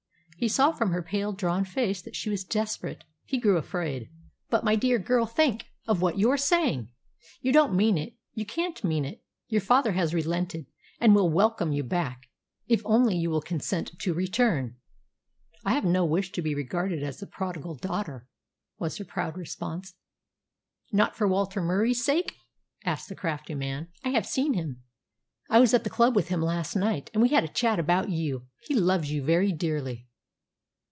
He 0.37 0.47
saw 0.47 0.71
from 0.71 0.89
her 0.89 1.03
pale, 1.03 1.33
drawn 1.33 1.63
face 1.65 2.01
that 2.01 2.15
she 2.15 2.27
was 2.27 2.43
desperate. 2.43 3.03
He 3.25 3.37
grew 3.39 3.57
afraid. 3.57 4.09
"But, 4.49 4.63
my 4.63 4.75
dear 4.75 4.97
girl, 4.97 5.27
think 5.27 5.67
of 5.87 6.01
what 6.01 6.17
you 6.17 6.31
are 6.31 6.35
saying! 6.37 6.89
You 7.41 7.51
don't 7.53 7.75
mean 7.75 7.95
it; 7.95 8.15
you 8.33 8.43
can't 8.43 8.83
mean 8.83 9.05
it. 9.05 9.23
Your 9.49 9.61
father 9.61 9.91
has 9.91 10.15
relented, 10.15 10.65
and 10.99 11.13
will 11.13 11.29
welcome 11.31 11.71
you 11.73 11.83
back, 11.83 12.23
if 12.65 12.81
only 12.85 13.15
you 13.15 13.29
will 13.29 13.39
consent 13.43 13.91
to 13.99 14.15
return." 14.15 14.77
"I 15.63 15.73
have 15.73 15.85
no 15.85 16.03
wish 16.05 16.31
to 16.31 16.41
be 16.41 16.55
regarded 16.55 17.03
as 17.03 17.19
the 17.19 17.27
prodigal 17.27 17.75
daughter," 17.75 18.27
was 18.79 18.97
her 18.97 19.05
proud 19.05 19.37
response. 19.37 19.93
"Not 20.91 21.15
for 21.15 21.27
Walter 21.27 21.61
Murie's 21.61 22.03
sake?" 22.03 22.35
asked 22.83 23.09
the 23.09 23.15
crafty 23.15 23.53
man. 23.53 23.89
"I 24.03 24.09
have 24.09 24.25
seen 24.25 24.55
him. 24.55 24.81
I 25.51 25.59
was 25.59 25.75
at 25.75 25.83
the 25.83 25.91
club 25.91 26.15
with 26.15 26.29
him 26.29 26.41
last 26.41 26.75
night, 26.75 27.11
and 27.13 27.21
we 27.21 27.29
had 27.29 27.43
a 27.43 27.47
chat 27.47 27.77
about 27.77 28.09
you. 28.09 28.47
He 28.63 28.73
loves 28.73 29.11
you 29.11 29.21
very 29.23 29.51
dearly. 29.51 30.07